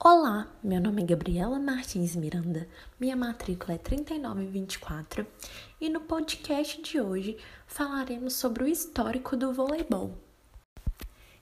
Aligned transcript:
Olá, 0.00 0.46
meu 0.62 0.80
nome 0.80 1.02
é 1.02 1.06
Gabriela 1.06 1.58
Martins 1.58 2.14
Miranda, 2.14 2.68
minha 3.00 3.16
matrícula 3.16 3.74
é 3.74 3.78
3924 3.78 5.26
e 5.80 5.88
no 5.88 6.02
podcast 6.02 6.80
de 6.80 7.00
hoje 7.00 7.36
falaremos 7.66 8.34
sobre 8.34 8.62
o 8.62 8.68
histórico 8.68 9.36
do 9.36 9.52
voleibol. 9.52 10.16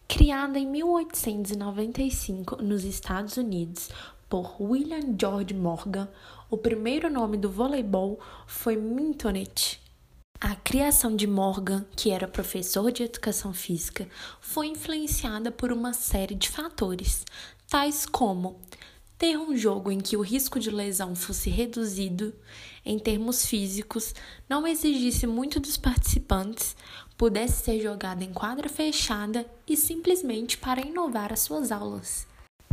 Criada 0.08 0.58
em 0.58 0.66
1895 0.66 2.62
nos 2.62 2.84
Estados 2.84 3.36
Unidos 3.36 3.90
por 4.26 4.56
William 4.58 5.14
George 5.20 5.52
Morgan, 5.52 6.08
o 6.48 6.56
primeiro 6.56 7.10
nome 7.10 7.36
do 7.36 7.50
voleibol 7.50 8.18
foi 8.46 8.74
Mintonette. 8.74 9.84
A 10.38 10.54
criação 10.54 11.16
de 11.16 11.26
Morgan, 11.26 11.86
que 11.96 12.10
era 12.10 12.28
professor 12.28 12.92
de 12.92 13.02
educação 13.02 13.54
física, 13.54 14.06
foi 14.38 14.66
influenciada 14.66 15.50
por 15.50 15.72
uma 15.72 15.94
série 15.94 16.34
de 16.34 16.50
fatores, 16.50 17.24
tais 17.68 18.06
como 18.06 18.60
ter 19.18 19.38
um 19.38 19.56
jogo 19.56 19.90
em 19.90 19.98
que 19.98 20.16
o 20.16 20.20
risco 20.20 20.60
de 20.60 20.70
lesão 20.70 21.14
fosse 21.14 21.48
reduzido 21.48 22.34
em 22.84 22.98
termos 22.98 23.46
físicos, 23.46 24.14
não 24.48 24.66
exigisse 24.66 25.26
muito 25.26 25.58
dos 25.58 25.76
participantes, 25.76 26.76
pudesse 27.16 27.64
ser 27.64 27.80
jogado 27.80 28.22
em 28.22 28.32
quadra 28.32 28.68
fechada 28.68 29.46
e 29.66 29.76
simplesmente 29.76 30.58
para 30.58 30.86
inovar 30.86 31.32
as 31.32 31.40
suas 31.40 31.72
aulas. 31.72 32.26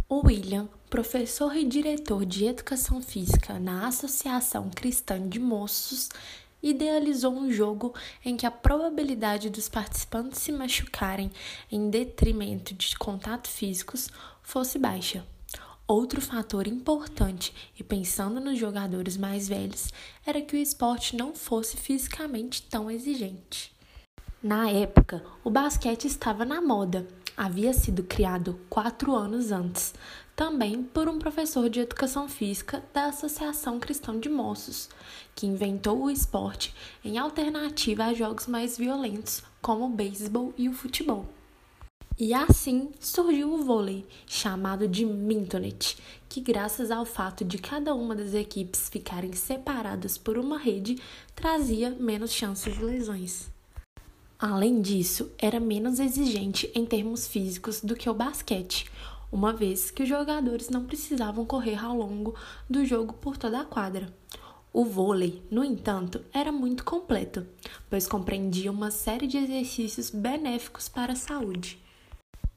O 0.08 0.28
William, 0.28 0.68
professor 0.90 1.56
e 1.56 1.66
diretor 1.66 2.26
de 2.26 2.46
educação 2.46 3.02
física 3.02 3.58
na 3.58 3.88
Associação 3.88 4.70
Cristã 4.70 5.28
de 5.28 5.40
Moços, 5.40 6.10
idealizou 6.62 7.34
um 7.34 7.52
jogo 7.52 7.94
em 8.24 8.38
que 8.38 8.46
a 8.46 8.52
probabilidade 8.52 9.50
dos 9.50 9.68
participantes 9.68 10.40
se 10.40 10.52
machucarem 10.52 11.32
em 11.72 11.90
detrimento 11.90 12.74
de 12.74 12.98
contato 12.98 13.48
físicos 13.48 14.08
fosse 14.44 14.78
baixa. 14.78 15.26
Outro 15.88 16.22
fator 16.22 16.68
importante, 16.68 17.54
e 17.78 17.84
pensando 17.84 18.40
nos 18.40 18.58
jogadores 18.58 19.18
mais 19.18 19.48
velhos, 19.48 19.90
era 20.26 20.42
que 20.42 20.56
o 20.56 20.60
esporte 20.60 21.16
não 21.16 21.34
fosse 21.34 21.76
fisicamente 21.76 22.62
tão 22.64 22.90
exigente. 22.92 23.74
Na 24.42 24.70
época, 24.70 25.24
o 25.44 25.50
basquete 25.50 26.06
estava 26.06 26.46
na 26.46 26.62
moda. 26.62 27.08
Havia 27.36 27.74
sido 27.74 28.04
criado 28.04 28.60
quatro 28.70 29.16
anos 29.16 29.52
antes, 29.52 29.94
também 30.36 30.84
por 30.84 31.10
um 31.10 31.20
professor 31.20 31.70
de 31.70 31.80
educação 31.80 32.28
física 32.30 32.84
da 32.94 33.06
Associação 33.06 33.80
Cristã 33.80 34.20
de 34.20 34.30
Moços, 34.30 34.90
que 35.36 35.48
inventou 35.48 36.04
o 36.04 36.10
esporte 36.10 36.74
em 37.04 37.18
alternativa 37.18 38.06
a 38.06 38.14
jogos 38.14 38.48
mais 38.48 38.78
violentos, 38.78 39.44
como 39.62 39.86
o 39.86 39.90
beisebol 39.90 40.54
e 40.58 40.70
o 40.70 40.74
futebol. 40.74 41.26
E 42.18 42.32
assim 42.32 42.92
surgiu 43.00 43.52
o 43.52 43.64
vôlei, 43.64 44.06
chamado 44.28 44.88
de 44.88 45.04
Mintonette, 45.04 45.98
que 46.30 46.40
graças 46.40 46.92
ao 46.92 47.06
fato 47.06 47.44
de 47.44 47.58
cada 47.58 47.96
uma 47.96 48.16
das 48.16 48.36
equipes 48.36 48.88
ficarem 48.88 49.34
separadas 49.34 50.16
por 50.16 50.38
uma 50.38 50.60
rede, 50.60 51.02
trazia 51.34 51.90
menos 51.90 52.32
chances 52.32 52.78
de 52.78 52.84
lesões. 52.84 53.52
Além 54.38 54.80
disso, 54.80 55.32
era 55.40 55.60
menos 55.60 56.00
exigente 56.00 56.72
em 56.76 56.86
termos 56.86 57.28
físicos 57.28 57.82
do 57.82 57.96
que 57.96 58.08
o 58.08 58.14
basquete, 58.14 58.86
uma 59.32 59.52
vez 59.52 59.90
que 59.90 60.04
os 60.04 60.10
jogadores 60.10 60.70
não 60.70 60.86
precisavam 60.86 61.44
correr 61.44 61.84
ao 61.84 61.98
longo 61.98 62.36
do 62.70 62.86
jogo 62.86 63.14
por 63.14 63.38
toda 63.38 63.60
a 63.60 63.66
quadra. 63.66 64.14
O 64.72 64.86
vôlei, 64.86 65.42
no 65.50 65.64
entanto, 65.64 66.24
era 66.32 66.52
muito 66.52 66.84
completo, 66.84 67.44
pois 67.90 68.06
compreendia 68.06 68.72
uma 68.72 68.92
série 68.92 69.26
de 69.26 69.38
exercícios 69.38 70.12
benéficos 70.12 70.88
para 70.88 71.14
a 71.14 71.16
saúde. 71.16 71.83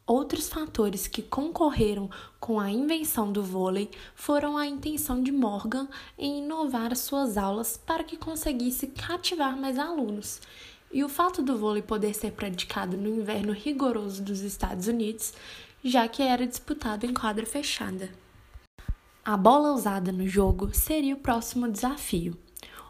Outros 0.06 0.48
fatores 0.48 1.08
que 1.08 1.20
concorreram 1.20 2.08
com 2.38 2.60
a 2.60 2.70
invenção 2.70 3.32
do 3.32 3.42
vôlei 3.42 3.90
foram 4.14 4.56
a 4.56 4.64
intenção 4.64 5.20
de 5.20 5.32
Morgan 5.32 5.88
em 6.16 6.44
inovar 6.44 6.94
suas 6.94 7.36
aulas 7.36 7.76
para 7.76 8.04
que 8.04 8.16
conseguisse 8.16 8.86
cativar 8.86 9.56
mais 9.56 9.76
alunos, 9.80 10.40
e 10.92 11.02
o 11.02 11.08
fato 11.08 11.42
do 11.42 11.58
vôlei 11.58 11.82
poder 11.82 12.14
ser 12.14 12.30
praticado 12.32 12.96
no 12.96 13.08
inverno 13.08 13.52
rigoroso 13.52 14.22
dos 14.22 14.42
Estados 14.42 14.86
Unidos, 14.86 15.34
já 15.82 16.06
que 16.06 16.22
era 16.22 16.46
disputado 16.46 17.04
em 17.04 17.12
quadra 17.12 17.44
fechada. 17.44 18.08
A 19.24 19.36
bola 19.36 19.72
usada 19.72 20.12
no 20.12 20.28
jogo 20.28 20.72
seria 20.72 21.16
o 21.16 21.20
próximo 21.20 21.68
desafio. 21.68 22.38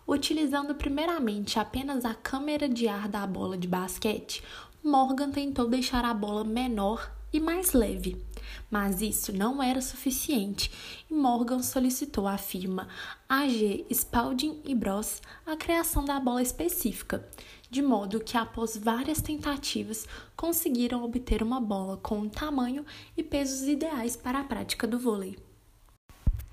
Utilizando 0.06 0.74
primeiramente 0.74 1.58
apenas 1.58 2.04
a 2.04 2.14
câmera 2.14 2.68
de 2.68 2.86
ar 2.86 3.08
da 3.08 3.26
bola 3.26 3.56
de 3.56 3.66
basquete, 3.66 4.42
Morgan 4.86 5.32
tentou 5.32 5.66
deixar 5.66 6.04
a 6.04 6.14
bola 6.14 6.44
menor 6.44 7.12
e 7.32 7.40
mais 7.40 7.72
leve, 7.72 8.24
mas 8.70 9.02
isso 9.02 9.32
não 9.32 9.60
era 9.60 9.80
suficiente 9.80 10.70
e 11.10 11.12
Morgan 11.12 11.60
solicitou 11.60 12.28
à 12.28 12.38
firma 12.38 12.86
AG 13.28 13.84
Spalding 13.90 14.60
e 14.64 14.76
Bros 14.76 15.20
a 15.44 15.56
criação 15.56 16.04
da 16.04 16.20
bola 16.20 16.40
específica, 16.40 17.28
de 17.68 17.82
modo 17.82 18.20
que 18.20 18.36
após 18.36 18.76
várias 18.76 19.20
tentativas 19.20 20.06
conseguiram 20.36 21.02
obter 21.02 21.42
uma 21.42 21.60
bola 21.60 21.96
com 21.96 22.18
um 22.18 22.28
tamanho 22.28 22.86
e 23.16 23.24
pesos 23.24 23.66
ideais 23.66 24.14
para 24.14 24.38
a 24.38 24.44
prática 24.44 24.86
do 24.86 25.00
vôlei. 25.00 25.36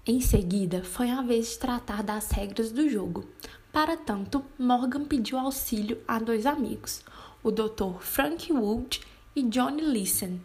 Em 0.07 0.19
seguida, 0.19 0.83
foi 0.83 1.11
a 1.11 1.21
vez 1.21 1.51
de 1.51 1.59
tratar 1.59 2.01
das 2.01 2.31
regras 2.31 2.71
do 2.71 2.89
jogo. 2.89 3.25
Para 3.71 3.95
tanto, 3.95 4.43
Morgan 4.57 5.05
pediu 5.05 5.37
auxílio 5.37 6.01
a 6.07 6.19
dois 6.19 6.45
amigos, 6.45 7.03
o 7.43 7.51
Dr. 7.51 7.99
Frank 7.99 8.51
Wood 8.53 9.01
e 9.35 9.43
Johnny 9.43 9.81
Leeson. 9.81 10.39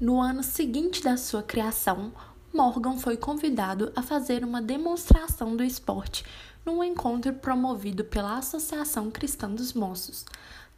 No 0.00 0.20
ano 0.20 0.42
seguinte 0.42 1.02
da 1.02 1.18
sua 1.18 1.42
criação, 1.42 2.12
Morgan 2.54 2.96
foi 2.96 3.18
convidado 3.18 3.92
a 3.94 4.00
fazer 4.00 4.42
uma 4.42 4.62
demonstração 4.62 5.54
do 5.54 5.62
esporte 5.62 6.24
num 6.64 6.82
encontro 6.82 7.34
promovido 7.34 8.02
pela 8.02 8.38
Associação 8.38 9.10
Cristã 9.10 9.50
dos 9.50 9.74
Moços. 9.74 10.24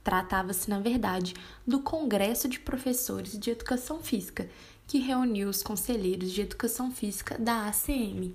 Tratava-se, 0.02 0.68
na 0.68 0.80
verdade, 0.80 1.34
do 1.64 1.80
Congresso 1.80 2.48
de 2.48 2.58
Professores 2.58 3.38
de 3.38 3.50
Educação 3.50 4.00
Física, 4.00 4.48
que 4.88 4.98
reuniu 4.98 5.48
os 5.48 5.62
conselheiros 5.62 6.32
de 6.32 6.40
educação 6.40 6.90
física 6.90 7.38
da 7.38 7.68
ACM. 7.68 8.34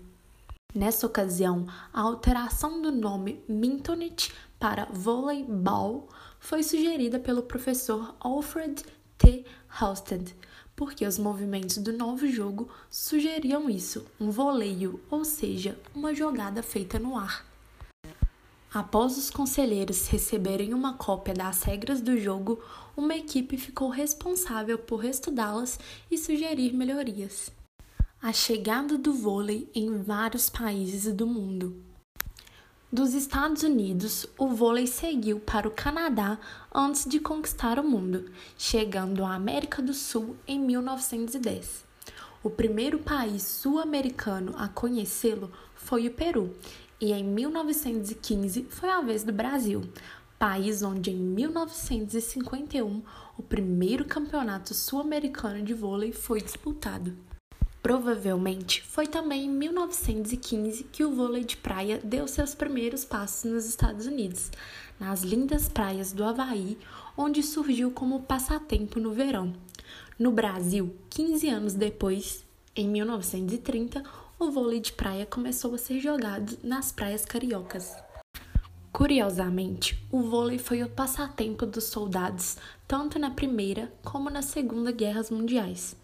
Nessa 0.73 1.05
ocasião, 1.05 1.67
a 1.91 2.01
alteração 2.01 2.81
do 2.81 2.91
nome 2.91 3.43
Mintonit 3.47 4.33
para 4.59 4.85
voleibol 4.85 6.09
foi 6.43 6.61
sugerida 6.61 7.17
pelo 7.17 7.41
professor 7.41 8.13
Alfred 8.19 8.83
T. 9.17 9.45
Halstead, 9.79 10.35
porque 10.75 11.07
os 11.07 11.17
movimentos 11.17 11.77
do 11.77 11.93
novo 11.93 12.27
jogo 12.27 12.69
sugeriam 12.91 13.69
isso, 13.69 14.05
um 14.19 14.29
voleio, 14.29 14.99
ou 15.09 15.23
seja, 15.23 15.79
uma 15.95 16.13
jogada 16.13 16.61
feita 16.61 16.99
no 16.99 17.17
ar. 17.17 17.45
Após 18.73 19.17
os 19.17 19.29
conselheiros 19.29 20.07
receberem 20.07 20.73
uma 20.73 20.95
cópia 20.95 21.33
das 21.33 21.63
regras 21.63 22.01
do 22.01 22.19
jogo, 22.19 22.61
uma 22.95 23.15
equipe 23.15 23.55
ficou 23.55 23.87
responsável 23.87 24.77
por 24.77 25.05
estudá-las 25.05 25.79
e 26.11 26.17
sugerir 26.17 26.73
melhorias 26.73 27.51
a 28.21 28.31
chegada 28.31 28.97
do 28.97 29.13
vôlei 29.13 29.69
em 29.75 30.01
vários 30.01 30.49
países 30.49 31.11
do 31.13 31.27
mundo. 31.27 31.92
Dos 32.93 33.15
Estados 33.15 33.63
Unidos, 33.63 34.27
o 34.37 34.49
vôlei 34.49 34.85
seguiu 34.85 35.39
para 35.39 35.67
o 35.67 35.71
Canadá 35.71 36.37
antes 36.71 37.05
de 37.05 37.19
conquistar 37.19 37.79
o 37.79 37.83
mundo, 37.83 38.25
chegando 38.55 39.25
à 39.25 39.33
América 39.33 39.81
do 39.81 39.95
Sul 39.95 40.35
em 40.47 40.59
1910. 40.59 41.85
O 42.43 42.51
primeiro 42.51 42.99
país 42.99 43.41
sul-americano 43.41 44.53
a 44.55 44.67
conhecê-lo 44.67 45.51
foi 45.73 46.05
o 46.05 46.13
Peru, 46.13 46.55
e 47.01 47.11
em 47.11 47.23
1915 47.23 48.67
foi 48.69 48.89
a 48.89 49.01
vez 49.01 49.23
do 49.23 49.33
Brasil, 49.33 49.81
país 50.37 50.83
onde 50.83 51.09
em 51.09 51.17
1951 51.17 53.01
o 53.35 53.41
primeiro 53.41 54.05
campeonato 54.05 54.75
sul-americano 54.75 55.63
de 55.63 55.73
vôlei 55.73 56.11
foi 56.11 56.41
disputado. 56.41 57.17
Provavelmente 57.83 58.81
foi 58.81 59.07
também 59.07 59.43
em 59.43 59.49
1915 59.49 60.85
que 60.85 61.03
o 61.03 61.11
vôlei 61.11 61.43
de 61.43 61.57
praia 61.57 61.99
deu 62.01 62.25
seus 62.29 62.55
primeiros 62.55 63.03
passos 63.03 63.43
nos 63.43 63.65
Estados 63.65 64.05
Unidos, 64.05 64.49
nas 64.97 65.21
lindas 65.21 65.67
praias 65.67 66.13
do 66.13 66.23
Havaí, 66.23 66.77
onde 67.17 67.43
surgiu 67.43 67.91
como 67.91 68.21
passatempo 68.21 69.01
no 69.01 69.11
verão. 69.11 69.53
No 70.17 70.31
Brasil, 70.31 70.95
15 71.09 71.49
anos 71.49 71.73
depois, 71.73 72.45
em 72.73 72.87
1930, 72.87 74.01
o 74.39 74.49
vôlei 74.49 74.79
de 74.79 74.93
praia 74.93 75.25
começou 75.25 75.75
a 75.75 75.77
ser 75.77 75.99
jogado 75.99 76.57
nas 76.63 76.89
praias 76.89 77.25
cariocas. 77.25 77.93
Curiosamente, 78.93 80.01
o 80.09 80.21
vôlei 80.21 80.57
foi 80.57 80.83
o 80.83 80.89
passatempo 80.89 81.65
dos 81.65 81.83
soldados 81.83 82.55
tanto 82.87 83.19
na 83.19 83.31
Primeira 83.31 83.91
como 84.05 84.29
na 84.29 84.41
Segunda 84.41 84.89
Guerras 84.93 85.29
Mundiais. 85.29 86.01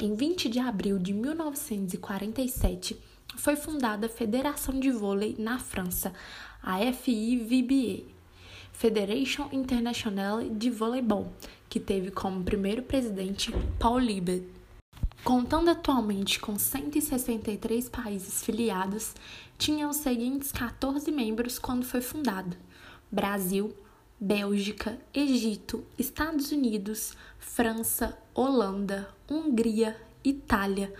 Em 0.00 0.16
20 0.16 0.48
de 0.48 0.58
abril 0.58 0.98
de 0.98 1.12
1947, 1.14 3.00
foi 3.36 3.54
fundada 3.54 4.06
a 4.06 4.10
Federação 4.10 4.80
de 4.80 4.90
Vôlei 4.90 5.36
na 5.38 5.60
França, 5.60 6.12
a 6.60 6.80
FIVBA, 6.92 8.02
Federation 8.72 9.48
Internationale 9.52 10.50
de 10.50 10.68
Voleibol, 10.68 11.32
que 11.68 11.78
teve 11.78 12.10
como 12.10 12.42
primeiro 12.42 12.82
presidente 12.82 13.52
Paul 13.78 14.00
Libet. 14.00 14.44
Contando 15.22 15.70
atualmente 15.70 16.40
com 16.40 16.58
163 16.58 17.88
países 17.88 18.42
filiados, 18.42 19.14
tinha 19.56 19.88
os 19.88 19.98
seguintes 19.98 20.50
14 20.50 21.08
membros 21.12 21.56
quando 21.56 21.86
foi 21.86 22.00
fundado: 22.00 22.56
Brasil, 23.12 23.72
Bélgica, 24.20 24.96
Egito, 25.12 25.84
Estados 25.98 26.52
Unidos, 26.52 27.16
França, 27.38 28.16
Holanda, 28.32 29.08
Hungria, 29.28 29.96
Itália, 30.22 30.94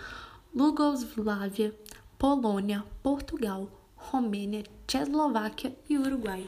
Iugoslávia, 0.54 1.72
Polônia, 2.18 2.84
Portugal, 3.02 3.68
Romênia, 3.94 4.64
Tchecoslováquia 4.86 5.74
e 5.88 5.96
Uruguai. 5.96 6.44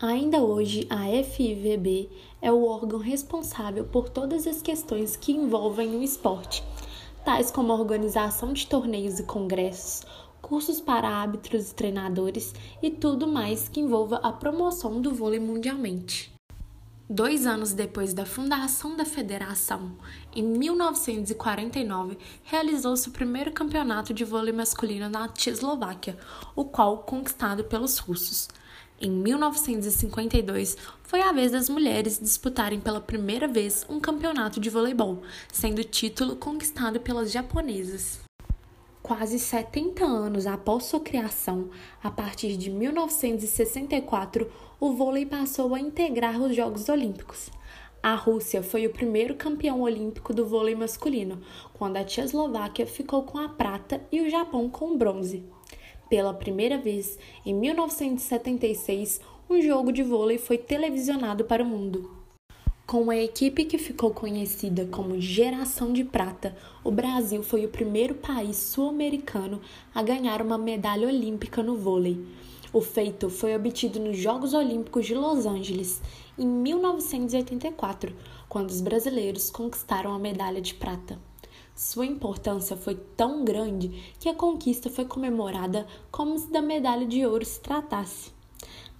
Ainda 0.00 0.38
hoje, 0.38 0.86
a 0.88 1.04
FIVB 1.22 2.08
é 2.40 2.50
o 2.50 2.64
órgão 2.64 2.98
responsável 2.98 3.84
por 3.84 4.08
todas 4.08 4.46
as 4.46 4.62
questões 4.62 5.16
que 5.16 5.32
envolvem 5.32 5.96
o 5.96 6.02
esporte, 6.02 6.62
tais 7.24 7.50
como 7.50 7.72
a 7.72 7.76
organização 7.76 8.52
de 8.52 8.66
torneios 8.66 9.18
e 9.18 9.24
congressos, 9.24 10.04
cursos 10.42 10.80
para 10.80 11.08
árbitros 11.08 11.70
e 11.70 11.74
treinadores 11.74 12.52
e 12.82 12.90
tudo 12.90 13.26
mais 13.26 13.68
que 13.68 13.80
envolva 13.80 14.16
a 14.16 14.32
promoção 14.32 15.00
do 15.00 15.14
vôlei 15.14 15.38
mundialmente. 15.40 16.32
Dois 17.08 17.46
anos 17.46 17.72
depois 17.72 18.12
da 18.14 18.24
fundação 18.24 18.96
da 18.96 19.04
federação, 19.04 19.92
em 20.34 20.42
1949, 20.42 22.16
realizou-se 22.42 23.08
o 23.08 23.12
primeiro 23.12 23.52
campeonato 23.52 24.14
de 24.14 24.24
vôlei 24.24 24.52
masculino 24.52 25.08
na 25.08 25.28
Tchecoslováquia, 25.28 26.16
o 26.56 26.64
qual 26.64 26.98
conquistado 26.98 27.64
pelos 27.64 27.98
russos. 27.98 28.48
Em 28.98 29.10
1952, 29.10 30.78
foi 31.02 31.20
a 31.20 31.32
vez 31.32 31.52
das 31.52 31.68
mulheres 31.68 32.18
disputarem 32.18 32.80
pela 32.80 33.00
primeira 33.00 33.46
vez 33.46 33.84
um 33.90 34.00
campeonato 34.00 34.58
de 34.58 34.70
voleibol, 34.70 35.22
sendo 35.52 35.80
o 35.80 35.84
título 35.84 36.36
conquistado 36.36 36.98
pelas 36.98 37.30
japonesas. 37.30 38.21
Quase 39.14 39.38
70 39.38 40.06
anos 40.06 40.46
após 40.46 40.84
sua 40.84 40.98
criação, 40.98 41.68
a 42.02 42.10
partir 42.10 42.56
de 42.56 42.70
1964, 42.70 44.50
o 44.80 44.94
vôlei 44.94 45.26
passou 45.26 45.74
a 45.74 45.78
integrar 45.78 46.40
os 46.40 46.56
Jogos 46.56 46.88
Olímpicos. 46.88 47.50
A 48.02 48.14
Rússia 48.14 48.62
foi 48.62 48.86
o 48.86 48.90
primeiro 48.90 49.34
campeão 49.34 49.82
olímpico 49.82 50.32
do 50.32 50.46
vôlei 50.46 50.74
masculino, 50.74 51.42
quando 51.74 51.98
a 51.98 52.04
Tchecoslováquia 52.04 52.86
ficou 52.86 53.24
com 53.24 53.36
a 53.36 53.50
prata 53.50 54.00
e 54.10 54.22
o 54.22 54.30
Japão 54.30 54.70
com 54.70 54.92
o 54.92 54.96
bronze. 54.96 55.44
Pela 56.08 56.32
primeira 56.32 56.78
vez, 56.78 57.18
em 57.44 57.52
1976, 57.52 59.20
um 59.50 59.60
jogo 59.60 59.92
de 59.92 60.02
vôlei 60.02 60.38
foi 60.38 60.56
televisionado 60.56 61.44
para 61.44 61.62
o 61.62 61.66
mundo. 61.66 62.21
Com 62.92 63.08
a 63.08 63.16
equipe 63.16 63.64
que 63.64 63.78
ficou 63.78 64.10
conhecida 64.10 64.84
como 64.84 65.18
Geração 65.18 65.94
de 65.94 66.04
Prata, 66.04 66.54
o 66.84 66.90
Brasil 66.90 67.42
foi 67.42 67.64
o 67.64 67.70
primeiro 67.70 68.14
país 68.14 68.58
sul-americano 68.58 69.62
a 69.94 70.02
ganhar 70.02 70.42
uma 70.42 70.58
medalha 70.58 71.08
olímpica 71.08 71.62
no 71.62 71.74
vôlei. 71.74 72.22
O 72.70 72.82
feito 72.82 73.30
foi 73.30 73.56
obtido 73.56 73.98
nos 73.98 74.18
Jogos 74.18 74.52
Olímpicos 74.52 75.06
de 75.06 75.14
Los 75.14 75.46
Angeles 75.46 76.02
em 76.36 76.46
1984, 76.46 78.14
quando 78.46 78.68
os 78.68 78.82
brasileiros 78.82 79.48
conquistaram 79.48 80.12
a 80.12 80.18
medalha 80.18 80.60
de 80.60 80.74
prata. 80.74 81.18
Sua 81.74 82.04
importância 82.04 82.76
foi 82.76 82.96
tão 83.16 83.42
grande 83.42 84.12
que 84.20 84.28
a 84.28 84.34
conquista 84.34 84.90
foi 84.90 85.06
comemorada 85.06 85.86
como 86.10 86.38
se 86.38 86.52
da 86.52 86.60
medalha 86.60 87.06
de 87.06 87.24
ouro 87.24 87.46
se 87.46 87.58
tratasse. 87.58 88.32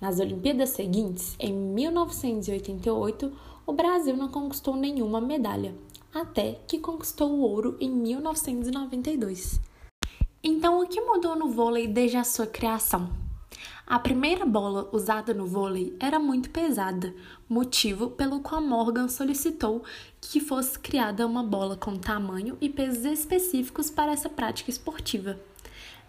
Nas 0.00 0.18
Olimpíadas 0.18 0.70
seguintes, 0.70 1.36
em 1.38 1.52
1988, 1.52 3.51
o 3.66 3.72
Brasil 3.72 4.16
não 4.16 4.28
conquistou 4.28 4.76
nenhuma 4.76 5.20
medalha, 5.20 5.74
até 6.12 6.60
que 6.66 6.78
conquistou 6.78 7.30
o 7.30 7.40
ouro 7.40 7.76
em 7.80 7.90
1992. 7.90 9.60
Então, 10.42 10.80
o 10.80 10.86
que 10.86 11.00
mudou 11.00 11.36
no 11.36 11.48
vôlei 11.48 11.86
desde 11.86 12.16
a 12.16 12.24
sua 12.24 12.46
criação? 12.46 13.10
A 13.86 13.98
primeira 13.98 14.44
bola 14.46 14.88
usada 14.92 15.34
no 15.34 15.46
vôlei 15.46 15.94
era 16.00 16.18
muito 16.18 16.50
pesada, 16.50 17.14
motivo 17.48 18.10
pelo 18.10 18.40
qual 18.40 18.60
Morgan 18.60 19.08
solicitou 19.08 19.84
que 20.20 20.40
fosse 20.40 20.78
criada 20.78 21.26
uma 21.26 21.42
bola 21.42 21.76
com 21.76 21.96
tamanho 21.96 22.56
e 22.60 22.68
pesos 22.68 23.04
específicos 23.04 23.90
para 23.90 24.12
essa 24.12 24.28
prática 24.28 24.70
esportiva. 24.70 25.38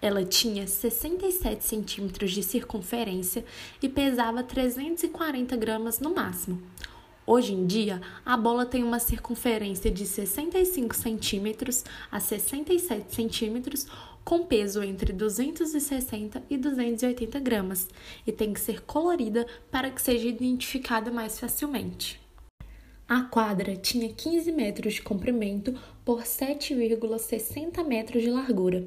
Ela 0.02 0.26
tinha 0.26 0.68
67 0.68 1.64
centímetros 1.64 2.32
de 2.32 2.44
circunferência 2.44 3.46
e 3.82 3.88
pesava 3.88 4.44
340 4.44 5.56
gramas 5.56 6.00
no 6.00 6.14
máximo. 6.14 6.62
Hoje 7.26 7.54
em 7.54 7.66
dia, 7.66 8.02
a 8.26 8.36
bola 8.36 8.66
tem 8.66 8.84
uma 8.84 9.00
circunferência 9.00 9.90
de 9.90 10.06
65 10.06 10.94
centímetros 10.94 11.86
a 12.12 12.20
67 12.20 13.16
centímetros, 13.16 13.88
com 14.26 14.46
peso 14.46 14.84
entre 14.84 15.14
260 15.14 16.44
e 16.50 16.58
280 16.58 17.40
gramas, 17.40 17.88
e 18.28 18.32
tem 18.34 18.52
que 18.52 18.60
ser 18.60 18.82
colorida 18.82 19.48
para 19.72 19.90
que 19.90 20.02
seja 20.02 20.28
identificada 20.28 21.10
mais 21.12 21.40
facilmente. 21.40 22.20
A 23.08 23.22
quadra 23.22 23.76
tinha 23.78 24.10
15 24.10 24.52
metros 24.52 24.96
de 24.96 25.02
comprimento 25.02 25.74
por 26.04 26.24
7,60 26.24 27.86
metros 27.86 28.22
de 28.22 28.30
largura, 28.30 28.86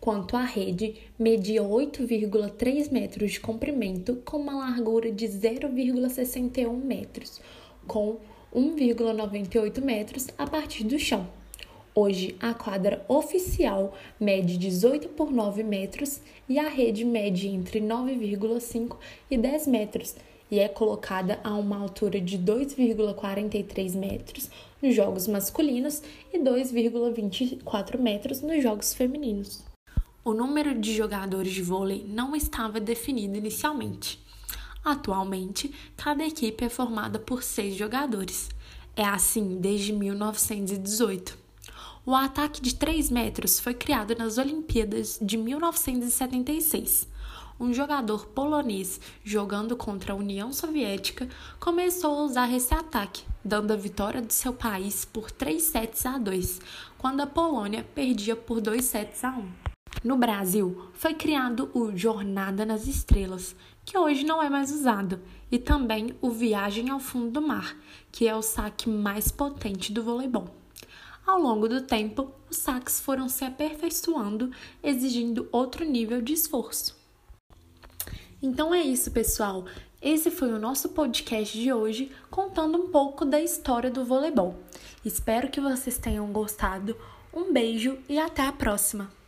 quanto 0.00 0.38
a 0.38 0.42
rede 0.42 0.94
media 1.18 1.62
8,3 1.62 2.90
metros 2.90 3.32
de 3.32 3.40
comprimento 3.40 4.16
com 4.24 4.38
uma 4.38 4.54
largura 4.54 5.12
de 5.12 5.26
0,61 5.26 6.72
metros 6.82 7.42
com 7.86 8.18
1,98 8.54 9.80
metros 9.82 10.28
a 10.38 10.46
partir 10.46 10.84
do 10.84 10.98
chão. 10.98 11.26
Hoje, 11.94 12.34
a 12.40 12.52
quadra 12.52 13.04
oficial 13.08 13.94
mede 14.18 14.58
18 14.58 15.10
por 15.10 15.30
9 15.30 15.62
metros 15.62 16.20
e 16.48 16.58
a 16.58 16.68
rede 16.68 17.04
mede 17.04 17.46
entre 17.46 17.80
9,5 17.80 18.96
e 19.30 19.38
10 19.38 19.66
metros 19.68 20.16
e 20.50 20.58
é 20.58 20.68
colocada 20.68 21.38
a 21.42 21.54
uma 21.54 21.78
altura 21.78 22.20
de 22.20 22.38
2,43 22.38 23.96
metros 23.96 24.50
nos 24.82 24.94
jogos 24.94 25.26
masculinos 25.26 26.02
e 26.32 26.38
2,24 26.38 27.98
metros 27.98 28.40
nos 28.40 28.62
jogos 28.62 28.92
femininos. 28.94 29.62
O 30.24 30.32
número 30.32 30.74
de 30.74 30.94
jogadores 30.94 31.52
de 31.52 31.62
vôlei 31.62 32.04
não 32.08 32.34
estava 32.34 32.80
definido 32.80 33.36
inicialmente. 33.36 34.23
Atualmente, 34.84 35.74
cada 35.96 36.26
equipe 36.26 36.64
é 36.64 36.68
formada 36.68 37.18
por 37.18 37.42
seis 37.42 37.74
jogadores. 37.74 38.50
É 38.94 39.04
assim 39.04 39.56
desde 39.58 39.92
1918. 39.92 41.38
O 42.04 42.14
ataque 42.14 42.60
de 42.60 42.74
3 42.74 43.10
metros 43.10 43.58
foi 43.58 43.72
criado 43.72 44.14
nas 44.14 44.36
Olimpíadas 44.36 45.18
de 45.22 45.38
1976. 45.38 47.08
Um 47.58 47.72
jogador 47.72 48.26
polonês 48.26 49.00
jogando 49.24 49.74
contra 49.74 50.12
a 50.12 50.16
União 50.16 50.52
Soviética 50.52 51.28
começou 51.58 52.18
a 52.18 52.22
usar 52.24 52.52
esse 52.52 52.74
ataque, 52.74 53.24
dando 53.42 53.72
a 53.72 53.76
vitória 53.76 54.20
de 54.20 54.34
seu 54.34 54.52
país 54.52 55.06
por 55.06 55.30
3 55.30 55.62
sets 55.62 56.04
a 56.04 56.18
2, 56.18 56.60
quando 56.98 57.22
a 57.22 57.26
Polônia 57.26 57.86
perdia 57.94 58.36
por 58.36 58.60
2 58.60 58.84
sets 58.84 59.24
a 59.24 59.30
1. 59.30 59.73
No 60.04 60.18
Brasil, 60.18 60.90
foi 60.92 61.14
criado 61.14 61.70
o 61.72 61.96
Jornada 61.96 62.66
nas 62.66 62.86
Estrelas, 62.86 63.56
que 63.86 63.96
hoje 63.96 64.22
não 64.22 64.42
é 64.42 64.50
mais 64.50 64.70
usado, 64.70 65.18
e 65.50 65.58
também 65.58 66.14
o 66.20 66.28
Viagem 66.28 66.90
ao 66.90 67.00
Fundo 67.00 67.30
do 67.30 67.40
Mar, 67.40 67.74
que 68.12 68.28
é 68.28 68.36
o 68.36 68.42
saque 68.42 68.86
mais 68.86 69.32
potente 69.32 69.90
do 69.90 70.04
voleibol. 70.04 70.54
Ao 71.26 71.40
longo 71.40 71.66
do 71.66 71.80
tempo, 71.80 72.30
os 72.50 72.58
saques 72.58 73.00
foram 73.00 73.30
se 73.30 73.46
aperfeiçoando, 73.46 74.50
exigindo 74.82 75.48
outro 75.50 75.86
nível 75.86 76.20
de 76.20 76.34
esforço. 76.34 76.94
Então 78.42 78.74
é 78.74 78.82
isso, 78.82 79.10
pessoal. 79.10 79.64
Esse 80.02 80.30
foi 80.30 80.52
o 80.52 80.58
nosso 80.58 80.90
podcast 80.90 81.58
de 81.58 81.72
hoje, 81.72 82.12
contando 82.30 82.76
um 82.76 82.88
pouco 82.88 83.24
da 83.24 83.40
história 83.40 83.90
do 83.90 84.04
voleibol. 84.04 84.54
Espero 85.02 85.48
que 85.48 85.62
vocês 85.62 85.96
tenham 85.96 86.30
gostado. 86.30 86.94
Um 87.32 87.54
beijo 87.54 87.96
e 88.06 88.18
até 88.18 88.42
a 88.42 88.52
próxima! 88.52 89.23